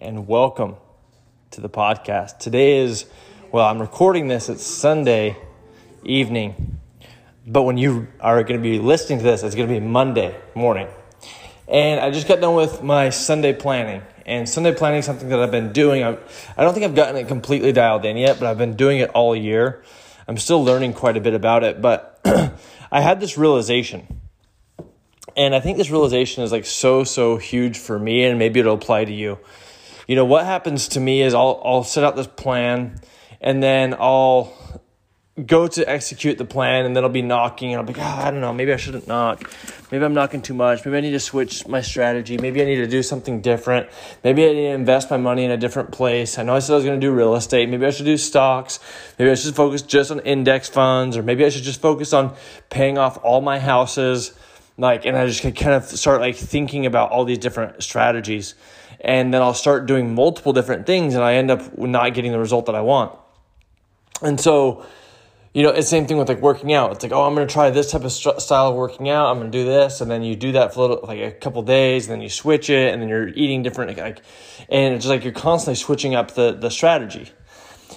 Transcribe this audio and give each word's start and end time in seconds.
and 0.00 0.26
welcome 0.26 0.76
to 1.50 1.60
the 1.60 1.68
podcast. 1.68 2.38
Today 2.38 2.78
is, 2.78 3.04
well, 3.52 3.66
I'm 3.66 3.78
recording 3.78 4.28
this, 4.28 4.48
it's 4.48 4.64
Sunday 4.64 5.36
evening, 6.02 6.80
but 7.46 7.64
when 7.64 7.76
you 7.76 8.08
are 8.18 8.42
going 8.42 8.58
to 8.58 8.62
be 8.62 8.78
listening 8.78 9.18
to 9.18 9.24
this, 9.24 9.42
it's 9.42 9.54
going 9.54 9.68
to 9.68 9.74
be 9.74 9.78
Monday 9.78 10.34
morning. 10.54 10.88
And 11.68 12.00
I 12.00 12.10
just 12.10 12.26
got 12.26 12.40
done 12.40 12.54
with 12.54 12.82
my 12.82 13.10
Sunday 13.10 13.52
planning. 13.52 14.00
And 14.24 14.48
Sunday 14.48 14.74
planning 14.74 15.00
is 15.00 15.04
something 15.04 15.28
that 15.28 15.38
I've 15.38 15.50
been 15.50 15.72
doing. 15.72 16.02
I, 16.02 16.16
I 16.56 16.64
don't 16.64 16.72
think 16.72 16.84
I've 16.84 16.94
gotten 16.94 17.16
it 17.16 17.28
completely 17.28 17.72
dialed 17.72 18.06
in 18.06 18.16
yet, 18.16 18.40
but 18.40 18.48
I've 18.48 18.58
been 18.58 18.76
doing 18.76 19.00
it 19.00 19.10
all 19.10 19.36
year. 19.36 19.82
I'm 20.26 20.38
still 20.38 20.64
learning 20.64 20.94
quite 20.94 21.18
a 21.18 21.20
bit 21.20 21.34
about 21.34 21.62
it, 21.62 21.82
but 21.82 22.20
I 22.90 23.02
had 23.02 23.20
this 23.20 23.36
realization 23.36 24.20
and 25.36 25.54
I 25.54 25.60
think 25.60 25.78
this 25.78 25.90
realization 25.90 26.42
is 26.42 26.52
like 26.52 26.66
so, 26.66 27.04
so 27.04 27.36
huge 27.36 27.78
for 27.78 27.98
me, 27.98 28.24
and 28.24 28.38
maybe 28.38 28.60
it'll 28.60 28.74
apply 28.74 29.04
to 29.04 29.12
you. 29.12 29.38
You 30.06 30.16
know, 30.16 30.24
what 30.24 30.44
happens 30.44 30.88
to 30.88 31.00
me 31.00 31.22
is 31.22 31.34
I'll, 31.34 31.60
I'll 31.64 31.84
set 31.84 32.04
out 32.04 32.16
this 32.16 32.26
plan 32.26 33.00
and 33.40 33.62
then 33.62 33.94
I'll 33.98 34.52
go 35.46 35.66
to 35.66 35.88
execute 35.88 36.38
the 36.38 36.44
plan 36.44 36.84
and 36.84 36.94
then 36.94 37.04
I'll 37.04 37.10
be 37.10 37.22
knocking 37.22 37.72
and 37.72 37.80
I'll 37.80 37.86
be 37.86 37.94
like, 37.94 38.02
oh, 38.02 38.26
I 38.26 38.30
don't 38.30 38.40
know, 38.40 38.52
maybe 38.52 38.72
I 38.72 38.76
shouldn't 38.76 39.06
knock. 39.06 39.50
Maybe 39.90 40.04
I'm 40.04 40.14
knocking 40.14 40.42
too 40.42 40.54
much. 40.54 40.84
Maybe 40.84 40.98
I 40.98 41.00
need 41.00 41.12
to 41.12 41.20
switch 41.20 41.66
my 41.66 41.80
strategy. 41.80 42.36
Maybe 42.38 42.62
I 42.62 42.64
need 42.64 42.76
to 42.76 42.86
do 42.86 43.02
something 43.02 43.40
different. 43.40 43.88
Maybe 44.22 44.44
I 44.44 44.52
need 44.52 44.62
to 44.62 44.74
invest 44.74 45.10
my 45.10 45.16
money 45.16 45.44
in 45.44 45.50
a 45.50 45.56
different 45.56 45.92
place. 45.92 46.38
I 46.38 46.42
know 46.42 46.54
I 46.54 46.58
said 46.58 46.74
I 46.74 46.76
was 46.76 46.84
going 46.84 47.00
to 47.00 47.06
do 47.06 47.12
real 47.12 47.34
estate. 47.34 47.68
Maybe 47.68 47.86
I 47.86 47.90
should 47.90 48.06
do 48.06 48.16
stocks. 48.16 48.80
Maybe 49.18 49.30
I 49.30 49.34
should 49.34 49.54
focus 49.54 49.82
just 49.82 50.10
on 50.10 50.20
index 50.20 50.68
funds 50.68 51.16
or 51.16 51.22
maybe 51.22 51.44
I 51.44 51.48
should 51.48 51.62
just 51.62 51.80
focus 51.80 52.12
on 52.12 52.34
paying 52.68 52.98
off 52.98 53.18
all 53.22 53.40
my 53.40 53.58
houses 53.58 54.32
like 54.78 55.04
and 55.04 55.16
i 55.16 55.26
just 55.26 55.42
kind 55.42 55.74
of 55.74 55.84
start 55.84 56.20
like 56.20 56.36
thinking 56.36 56.86
about 56.86 57.10
all 57.10 57.24
these 57.24 57.38
different 57.38 57.82
strategies 57.82 58.54
and 59.00 59.32
then 59.32 59.42
i'll 59.42 59.54
start 59.54 59.86
doing 59.86 60.14
multiple 60.14 60.52
different 60.52 60.86
things 60.86 61.14
and 61.14 61.24
i 61.24 61.34
end 61.34 61.50
up 61.50 61.76
not 61.78 62.14
getting 62.14 62.32
the 62.32 62.38
result 62.38 62.66
that 62.66 62.74
i 62.74 62.80
want. 62.80 63.16
And 64.22 64.40
so 64.40 64.84
you 65.52 65.64
know 65.64 65.70
it's 65.70 65.78
the 65.78 65.90
same 65.90 66.06
thing 66.06 66.16
with 66.16 66.28
like 66.28 66.40
working 66.40 66.72
out. 66.72 66.92
It's 66.92 67.02
like 67.02 67.12
oh 67.12 67.22
i'm 67.22 67.34
going 67.34 67.46
to 67.46 67.52
try 67.52 67.70
this 67.70 67.90
type 67.90 68.04
of 68.04 68.12
st- 68.12 68.40
style 68.40 68.68
of 68.68 68.76
working 68.76 69.08
out. 69.08 69.30
I'm 69.30 69.38
going 69.38 69.50
to 69.50 69.58
do 69.58 69.64
this 69.64 70.00
and 70.00 70.10
then 70.10 70.22
you 70.22 70.36
do 70.36 70.52
that 70.52 70.74
for 70.74 70.82
little, 70.82 71.00
like 71.02 71.20
a 71.20 71.32
couple 71.32 71.62
days 71.62 72.06
and 72.06 72.12
then 72.12 72.20
you 72.20 72.28
switch 72.28 72.70
it 72.70 72.92
and 72.92 73.02
then 73.02 73.08
you're 73.08 73.28
eating 73.28 73.62
different 73.62 73.96
like 73.96 74.22
and 74.68 74.94
it's 74.94 75.04
just 75.04 75.10
like 75.10 75.24
you're 75.24 75.32
constantly 75.32 75.76
switching 75.76 76.14
up 76.14 76.32
the 76.32 76.52
the 76.52 76.70
strategy. 76.70 77.30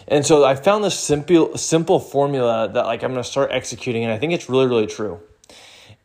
And 0.07 0.25
so 0.25 0.43
i 0.43 0.55
found 0.55 0.83
this 0.83 0.97
simple 0.97 1.57
simple 1.57 1.99
formula 1.99 2.69
that 2.73 2.85
like 2.85 3.03
i'm 3.03 3.11
going 3.11 3.23
to 3.23 3.29
start 3.29 3.51
executing 3.51 4.03
and 4.03 4.11
i 4.11 4.17
think 4.17 4.33
it's 4.33 4.49
really 4.49 4.67
really 4.67 4.87
true. 4.87 5.19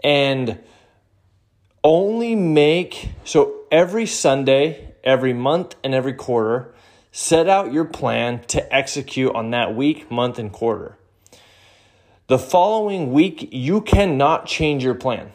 And 0.04 0.58
only 1.84 2.34
make 2.34 3.08
so 3.24 3.57
every 3.70 4.06
Sunday, 4.06 4.94
every 5.04 5.32
month, 5.32 5.74
and 5.82 5.94
every 5.94 6.14
quarter, 6.14 6.74
set 7.12 7.48
out 7.48 7.72
your 7.72 7.84
plan 7.84 8.42
to 8.48 8.74
execute 8.74 9.34
on 9.34 9.50
that 9.50 9.74
week, 9.74 10.10
month, 10.10 10.38
and 10.38 10.52
quarter. 10.52 10.96
The 12.28 12.38
following 12.38 13.12
week, 13.12 13.48
you 13.52 13.80
cannot 13.80 14.46
change 14.46 14.84
your 14.84 14.94
plan. 14.94 15.32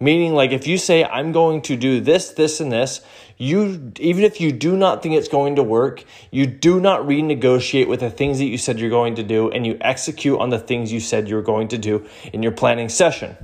Meaning, 0.00 0.34
like 0.34 0.50
if 0.50 0.66
you 0.66 0.78
say, 0.78 1.04
I'm 1.04 1.30
going 1.30 1.62
to 1.62 1.76
do 1.76 2.00
this, 2.00 2.30
this, 2.30 2.58
and 2.58 2.72
this, 2.72 3.02
you, 3.38 3.92
even 4.00 4.24
if 4.24 4.40
you 4.40 4.50
do 4.50 4.76
not 4.76 5.00
think 5.00 5.14
it's 5.14 5.28
going 5.28 5.54
to 5.56 5.62
work, 5.62 6.04
you 6.32 6.46
do 6.46 6.80
not 6.80 7.02
renegotiate 7.02 7.86
with 7.86 8.00
the 8.00 8.10
things 8.10 8.38
that 8.38 8.46
you 8.46 8.58
said 8.58 8.80
you're 8.80 8.90
going 8.90 9.14
to 9.14 9.22
do 9.22 9.50
and 9.50 9.64
you 9.64 9.78
execute 9.80 10.40
on 10.40 10.50
the 10.50 10.58
things 10.58 10.92
you 10.92 10.98
said 10.98 11.28
you're 11.28 11.42
going 11.42 11.68
to 11.68 11.78
do 11.78 12.04
in 12.32 12.42
your 12.42 12.50
planning 12.50 12.88
session. 12.88 13.36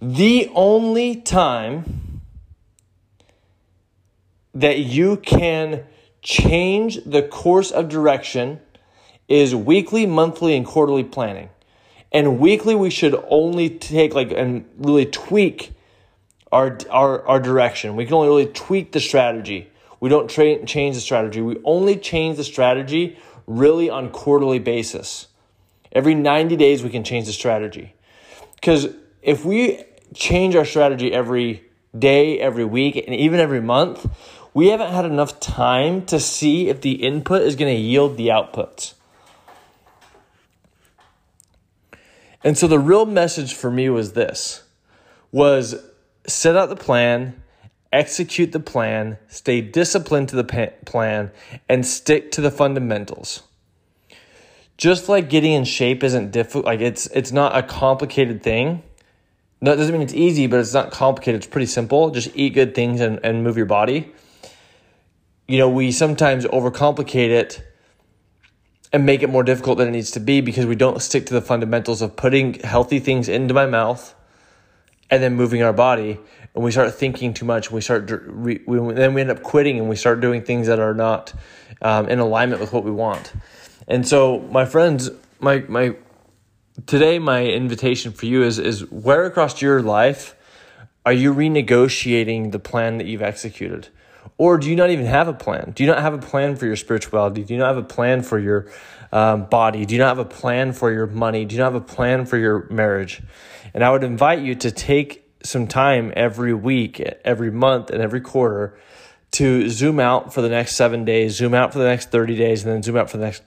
The 0.00 0.50
only 0.54 1.16
time 1.16 2.03
that 4.54 4.78
you 4.78 5.16
can 5.16 5.84
change 6.22 7.02
the 7.04 7.22
course 7.22 7.70
of 7.70 7.88
direction 7.88 8.60
is 9.28 9.54
weekly, 9.54 10.06
monthly, 10.06 10.56
and 10.56 10.64
quarterly 10.64 11.04
planning. 11.04 11.48
And 12.12 12.38
weekly, 12.38 12.74
we 12.74 12.90
should 12.90 13.14
only 13.28 13.70
take 13.70 14.14
like 14.14 14.30
and 14.30 14.64
really 14.78 15.06
tweak 15.06 15.72
our, 16.52 16.78
our, 16.88 17.26
our 17.26 17.40
direction. 17.40 17.96
We 17.96 18.04
can 18.04 18.14
only 18.14 18.28
really 18.28 18.46
tweak 18.46 18.92
the 18.92 19.00
strategy. 19.00 19.68
We 19.98 20.08
don't 20.08 20.30
tra- 20.30 20.64
change 20.64 20.94
the 20.94 21.00
strategy. 21.00 21.40
We 21.40 21.58
only 21.64 21.96
change 21.96 22.36
the 22.36 22.44
strategy 22.44 23.18
really 23.46 23.90
on 23.90 24.10
quarterly 24.10 24.60
basis. 24.60 25.26
Every 25.90 26.14
90 26.14 26.56
days, 26.56 26.82
we 26.82 26.90
can 26.90 27.04
change 27.04 27.26
the 27.26 27.32
strategy. 27.32 27.94
Because 28.54 28.88
if 29.22 29.44
we 29.44 29.82
change 30.14 30.54
our 30.54 30.64
strategy 30.64 31.12
every 31.12 31.64
day, 31.98 32.38
every 32.40 32.64
week, 32.64 32.96
and 32.96 33.14
even 33.14 33.40
every 33.40 33.60
month, 33.60 34.06
we 34.54 34.68
haven't 34.68 34.92
had 34.92 35.04
enough 35.04 35.40
time 35.40 36.06
to 36.06 36.18
see 36.18 36.68
if 36.68 36.80
the 36.80 36.92
input 36.92 37.42
is 37.42 37.56
going 37.56 37.74
to 37.74 37.80
yield 37.80 38.16
the 38.16 38.28
outputs. 38.28 38.94
And 42.42 42.56
so 42.56 42.66
the 42.66 42.78
real 42.78 43.04
message 43.04 43.54
for 43.54 43.70
me 43.70 43.88
was 43.88 44.12
this 44.12 44.62
was 45.32 45.74
set 46.26 46.56
out 46.56 46.68
the 46.68 46.76
plan, 46.76 47.42
execute 47.92 48.52
the 48.52 48.60
plan, 48.60 49.18
stay 49.28 49.60
disciplined 49.60 50.28
to 50.28 50.36
the 50.36 50.70
plan 50.84 51.32
and 51.68 51.84
stick 51.84 52.30
to 52.32 52.40
the 52.40 52.50
fundamentals. 52.50 53.42
Just 54.76 55.08
like 55.08 55.28
getting 55.28 55.52
in 55.52 55.64
shape 55.64 56.04
isn't 56.04 56.30
difficult, 56.30 56.64
like 56.64 56.80
it's 56.80 57.06
it's 57.08 57.32
not 57.32 57.56
a 57.56 57.62
complicated 57.62 58.42
thing 58.42 58.82
that 59.64 59.76
doesn't 59.76 59.92
mean 59.92 60.02
it's 60.02 60.14
easy, 60.14 60.46
but 60.46 60.60
it's 60.60 60.74
not 60.74 60.90
complicated. 60.90 61.40
It's 61.40 61.46
pretty 61.46 61.66
simple. 61.66 62.10
Just 62.10 62.30
eat 62.34 62.50
good 62.50 62.74
things 62.74 63.00
and, 63.00 63.18
and 63.24 63.42
move 63.42 63.56
your 63.56 63.66
body. 63.66 64.12
You 65.46 65.58
know, 65.58 65.68
we 65.68 65.92
sometimes 65.92 66.44
overcomplicate 66.46 67.30
it 67.30 67.62
and 68.92 69.04
make 69.04 69.22
it 69.22 69.28
more 69.28 69.42
difficult 69.42 69.78
than 69.78 69.88
it 69.88 69.90
needs 69.90 70.12
to 70.12 70.20
be 70.20 70.40
because 70.40 70.66
we 70.66 70.76
don't 70.76 71.02
stick 71.02 71.26
to 71.26 71.34
the 71.34 71.42
fundamentals 71.42 72.00
of 72.00 72.16
putting 72.16 72.54
healthy 72.60 72.98
things 72.98 73.28
into 73.28 73.52
my 73.52 73.66
mouth 73.66 74.14
and 75.10 75.22
then 75.22 75.34
moving 75.34 75.62
our 75.62 75.72
body. 75.72 76.18
And 76.54 76.62
we 76.62 76.70
start 76.70 76.94
thinking 76.94 77.34
too 77.34 77.44
much. 77.44 77.70
We 77.70 77.80
start, 77.80 78.10
we, 78.34 78.58
then 78.66 79.14
we 79.14 79.20
end 79.20 79.30
up 79.30 79.42
quitting 79.42 79.78
and 79.78 79.88
we 79.88 79.96
start 79.96 80.20
doing 80.20 80.42
things 80.42 80.68
that 80.68 80.78
are 80.78 80.94
not 80.94 81.34
um, 81.82 82.08
in 82.08 82.20
alignment 82.20 82.60
with 82.60 82.72
what 82.72 82.84
we 82.84 82.90
want. 82.90 83.32
And 83.88 84.06
so, 84.06 84.38
my 84.50 84.64
friends, 84.64 85.10
my, 85.40 85.58
my, 85.68 85.96
today 86.86 87.18
my 87.18 87.46
invitation 87.46 88.12
for 88.12 88.26
you 88.26 88.42
is 88.42 88.58
is 88.58 88.90
where 88.90 89.24
across 89.24 89.62
your 89.62 89.80
life 89.80 90.34
are 91.06 91.12
you 91.12 91.32
renegotiating 91.32 92.52
the 92.52 92.58
plan 92.58 92.98
that 92.98 93.06
you've 93.06 93.22
executed 93.22 93.88
or 94.38 94.58
do 94.58 94.68
you 94.68 94.76
not 94.76 94.90
even 94.90 95.06
have 95.06 95.28
a 95.28 95.32
plan 95.32 95.72
do 95.74 95.82
you 95.82 95.88
not 95.88 96.00
have 96.00 96.14
a 96.14 96.18
plan 96.18 96.56
for 96.56 96.66
your 96.66 96.76
spirituality 96.76 97.42
do 97.44 97.54
you 97.54 97.58
not 97.58 97.74
have 97.74 97.84
a 97.84 97.86
plan 97.86 98.22
for 98.22 98.38
your 98.38 98.70
um, 99.12 99.46
body 99.46 99.84
do 99.84 99.94
you 99.94 99.98
not 99.98 100.08
have 100.08 100.18
a 100.18 100.24
plan 100.24 100.72
for 100.72 100.92
your 100.92 101.06
money 101.06 101.44
do 101.44 101.54
you 101.54 101.60
not 101.60 101.72
have 101.72 101.82
a 101.82 101.84
plan 101.84 102.26
for 102.26 102.36
your 102.36 102.66
marriage 102.70 103.22
and 103.72 103.84
i 103.84 103.90
would 103.90 104.04
invite 104.04 104.40
you 104.40 104.54
to 104.54 104.70
take 104.70 105.30
some 105.42 105.66
time 105.66 106.12
every 106.16 106.54
week 106.54 107.00
every 107.24 107.50
month 107.50 107.90
and 107.90 108.02
every 108.02 108.20
quarter 108.20 108.78
to 109.30 109.68
zoom 109.68 109.98
out 110.00 110.32
for 110.32 110.40
the 110.42 110.48
next 110.48 110.74
seven 110.74 111.04
days 111.04 111.36
zoom 111.36 111.54
out 111.54 111.72
for 111.72 111.78
the 111.78 111.86
next 111.86 112.10
30 112.10 112.36
days 112.36 112.64
and 112.64 112.72
then 112.72 112.82
zoom 112.82 112.96
out 112.96 113.10
for 113.10 113.18
the 113.18 113.24
next 113.24 113.42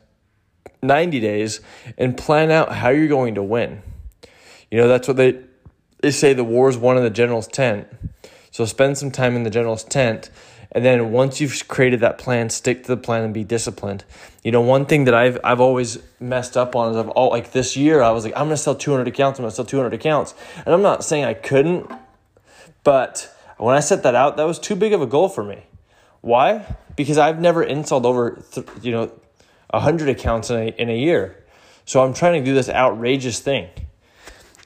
90 0.82 1.20
days 1.20 1.62
and 1.98 2.18
plan 2.18 2.52
out 2.52 2.72
how 2.72 2.90
you're 2.90 3.08
going 3.08 3.36
to 3.36 3.44
win. 3.44 3.82
You 4.72 4.80
know, 4.80 4.88
that's 4.88 5.08
what 5.08 5.18
they, 5.18 5.40
they 6.02 6.12
say 6.12 6.34
the 6.34 6.44
war 6.44 6.70
is 6.70 6.78
won 6.78 6.98
in 6.98 7.04
the 7.04 7.10
general's 7.10 7.48
tent. 7.48 7.88
So 8.52 8.66
spend 8.66 8.98
some 8.98 9.12
time 9.12 9.36
in 9.36 9.44
the 9.44 9.50
general's 9.50 9.84
tent. 9.84 10.30
And 10.78 10.86
then 10.86 11.12
once 11.12 11.42
you've 11.42 11.68
created 11.68 12.02
that 12.02 12.20
plan, 12.20 12.52
stick 12.52 12.84
to 12.84 12.90
the 12.90 12.98
plan 12.98 13.24
and 13.24 13.34
be 13.34 13.44
disciplined. 13.44 14.06
You 14.44 14.52
know, 14.52 14.62
one 14.62 14.86
thing 14.86 15.06
that 15.06 15.16
I've 15.16 15.40
I've 15.44 15.60
always 15.60 15.98
messed 16.20 16.56
up 16.56 16.76
on 16.76 16.92
is 16.92 16.98
I've 16.98 17.10
all 17.10 17.32
like 17.32 17.52
this 17.52 17.76
year 17.76 18.04
I 18.04 18.12
was 18.12 18.24
like, 18.24 18.34
I'm 18.36 18.46
gonna 18.46 18.58
sell 18.58 18.76
200 18.76 19.08
accounts, 19.08 19.40
I'm 19.40 19.44
gonna 19.44 19.56
sell 19.56 19.66
200 19.66 19.96
accounts. 19.96 20.36
And 20.58 20.76
I'm 20.76 20.84
not 20.84 21.04
saying 21.04 21.26
I 21.26 21.34
couldn't, 21.34 21.92
but 22.84 23.36
when 23.58 23.74
I 23.74 23.80
set 23.80 24.04
that 24.04 24.14
out, 24.14 24.38
that 24.38 24.44
was 24.44 24.60
too 24.60 24.76
big 24.76 24.94
of 24.94 25.02
a 25.02 25.08
goal 25.08 25.30
for 25.30 25.44
me. 25.44 25.64
Why? 26.22 26.76
Because 26.96 27.18
I've 27.18 27.42
never 27.42 27.64
installed 27.64 28.06
over, 28.06 28.44
th- 28.52 28.68
you 28.84 28.92
know, 28.92 29.12
100 29.72 30.10
accounts 30.10 30.52
in 30.52 30.58
a, 30.58 30.68
in 30.80 30.92
a 30.92 30.96
year. 30.96 31.44
So 31.86 32.04
I'm 32.04 32.14
trying 32.14 32.40
to 32.40 32.46
do 32.46 32.54
this 32.54 32.70
outrageous 32.70 33.40
thing. 33.40 33.68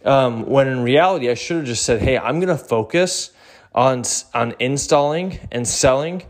Um, 0.04 0.46
when 0.46 0.68
in 0.68 0.84
reality, 0.84 1.30
I 1.30 1.36
should 1.36 1.56
have 1.56 1.66
just 1.68 1.86
said, 1.86 2.02
hey, 2.02 2.18
I'm 2.18 2.42
to 2.42 2.58
focus 2.58 3.32
on 3.74 4.04
on 4.34 4.56
installing 4.60 5.40
and 5.52 5.68
selling 5.68 6.24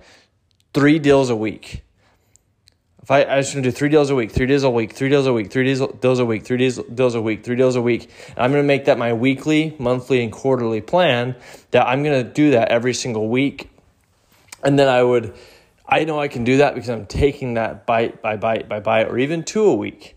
three 0.73 0.99
deals 0.99 1.29
a 1.29 1.35
week. 1.35 1.83
If 3.01 3.09
I, 3.09 3.23
I 3.23 3.41
just 3.41 3.53
gonna 3.53 3.63
do 3.63 3.71
three 3.71 3.89
deals 3.89 4.11
a 4.11 4.15
week, 4.15 4.31
three 4.31 4.45
deals 4.45 4.63
a 4.63 4.69
week, 4.69 4.93
three 4.93 5.09
deals 5.09 5.25
a 5.25 5.33
week, 5.33 5.51
three 5.51 5.63
deals, 5.63 5.79
deals 5.99 6.19
a 6.19 6.25
week, 6.25 6.45
three 6.45 6.57
deals, 6.57 6.77
deals 6.93 7.15
a 7.15 7.21
week, 7.21 7.43
three 7.43 7.55
deals 7.55 7.75
a 7.75 7.81
week. 7.81 8.09
And 8.29 8.39
I'm 8.39 8.51
gonna 8.51 8.63
make 8.63 8.85
that 8.85 8.97
my 8.97 9.13
weekly, 9.13 9.75
monthly, 9.79 10.23
and 10.23 10.31
quarterly 10.31 10.81
plan 10.81 11.35
that 11.71 11.87
I'm 11.87 12.03
gonna 12.03 12.23
do 12.23 12.51
that 12.51 12.69
every 12.69 12.93
single 12.93 13.27
week. 13.27 13.69
And 14.63 14.77
then 14.77 14.87
I 14.87 15.01
would, 15.01 15.33
I 15.87 16.03
know 16.03 16.19
I 16.19 16.27
can 16.27 16.43
do 16.43 16.57
that 16.57 16.75
because 16.75 16.89
I'm 16.89 17.07
taking 17.07 17.55
that 17.55 17.87
bite 17.87 18.21
by 18.21 18.37
bite 18.37 18.69
by 18.69 18.79
bite 18.79 19.07
or 19.07 19.17
even 19.17 19.43
two 19.43 19.65
a 19.65 19.75
week 19.75 20.15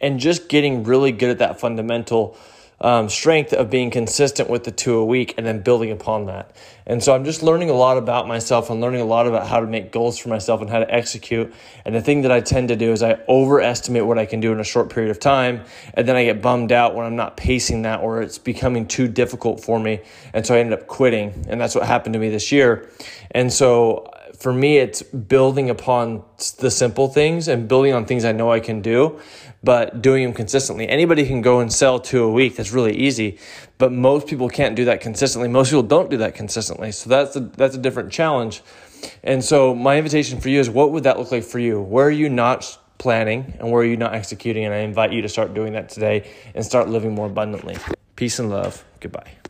and 0.00 0.20
just 0.20 0.48
getting 0.48 0.84
really 0.84 1.12
good 1.12 1.30
at 1.30 1.38
that 1.38 1.60
fundamental 1.60 2.36
um, 2.82 3.08
strength 3.08 3.52
of 3.52 3.70
being 3.70 3.90
consistent 3.90 4.50
with 4.50 4.64
the 4.64 4.72
two 4.72 4.96
a 4.96 5.04
week 5.04 5.34
and 5.38 5.46
then 5.46 5.62
building 5.62 5.92
upon 5.92 6.26
that. 6.26 6.54
And 6.84 7.02
so 7.02 7.14
I'm 7.14 7.24
just 7.24 7.44
learning 7.44 7.70
a 7.70 7.74
lot 7.74 7.96
about 7.96 8.26
myself 8.26 8.68
and 8.68 8.80
learning 8.80 9.00
a 9.00 9.04
lot 9.04 9.28
about 9.28 9.46
how 9.46 9.60
to 9.60 9.66
make 9.68 9.92
goals 9.92 10.18
for 10.18 10.28
myself 10.28 10.60
and 10.60 10.68
how 10.68 10.80
to 10.80 10.92
execute. 10.92 11.54
And 11.84 11.94
the 11.94 12.02
thing 12.02 12.22
that 12.22 12.32
I 12.32 12.40
tend 12.40 12.68
to 12.68 12.76
do 12.76 12.90
is 12.90 13.04
I 13.04 13.20
overestimate 13.28 14.04
what 14.04 14.18
I 14.18 14.26
can 14.26 14.40
do 14.40 14.52
in 14.52 14.58
a 14.58 14.64
short 14.64 14.90
period 14.90 15.12
of 15.12 15.20
time. 15.20 15.62
And 15.94 16.08
then 16.08 16.16
I 16.16 16.24
get 16.24 16.42
bummed 16.42 16.72
out 16.72 16.96
when 16.96 17.06
I'm 17.06 17.14
not 17.14 17.36
pacing 17.36 17.82
that 17.82 18.00
or 18.00 18.20
it's 18.20 18.38
becoming 18.38 18.86
too 18.86 19.06
difficult 19.06 19.62
for 19.62 19.78
me. 19.78 20.00
And 20.34 20.44
so 20.44 20.56
I 20.56 20.58
end 20.58 20.74
up 20.74 20.88
quitting. 20.88 21.46
And 21.48 21.60
that's 21.60 21.76
what 21.76 21.86
happened 21.86 22.14
to 22.14 22.18
me 22.18 22.30
this 22.30 22.50
year. 22.50 22.90
And 23.30 23.52
so 23.52 24.10
for 24.38 24.52
me, 24.52 24.78
it's 24.78 25.02
building 25.02 25.70
upon 25.70 26.24
the 26.58 26.70
simple 26.70 27.08
things 27.08 27.48
and 27.48 27.68
building 27.68 27.92
on 27.92 28.04
things 28.04 28.24
I 28.24 28.32
know 28.32 28.50
I 28.50 28.60
can 28.60 28.80
do, 28.82 29.20
but 29.62 30.02
doing 30.02 30.24
them 30.24 30.32
consistently. 30.32 30.88
Anybody 30.88 31.26
can 31.26 31.42
go 31.42 31.60
and 31.60 31.72
sell 31.72 32.00
two 32.00 32.24
a 32.24 32.30
week. 32.30 32.56
That's 32.56 32.72
really 32.72 32.96
easy, 32.96 33.38
but 33.78 33.92
most 33.92 34.26
people 34.26 34.48
can't 34.48 34.74
do 34.74 34.84
that 34.86 35.00
consistently. 35.00 35.48
Most 35.48 35.70
people 35.70 35.82
don't 35.82 36.10
do 36.10 36.16
that 36.18 36.34
consistently. 36.34 36.92
So 36.92 37.10
that's 37.10 37.36
a, 37.36 37.40
that's 37.40 37.74
a 37.74 37.78
different 37.78 38.12
challenge. 38.12 38.62
And 39.22 39.44
so 39.44 39.74
my 39.74 39.96
invitation 39.98 40.40
for 40.40 40.48
you 40.48 40.60
is 40.60 40.70
what 40.70 40.92
would 40.92 41.04
that 41.04 41.18
look 41.18 41.32
like 41.32 41.44
for 41.44 41.58
you? 41.58 41.80
Where 41.80 42.06
are 42.06 42.10
you 42.10 42.28
not 42.28 42.78
planning 42.98 43.54
and 43.58 43.70
where 43.70 43.82
are 43.82 43.86
you 43.86 43.96
not 43.96 44.14
executing? 44.14 44.64
And 44.64 44.74
I 44.74 44.78
invite 44.78 45.12
you 45.12 45.22
to 45.22 45.28
start 45.28 45.54
doing 45.54 45.72
that 45.74 45.88
today 45.88 46.30
and 46.54 46.64
start 46.64 46.88
living 46.88 47.14
more 47.14 47.26
abundantly. 47.26 47.76
Peace 48.16 48.38
and 48.38 48.50
love. 48.50 48.84
Goodbye. 49.00 49.41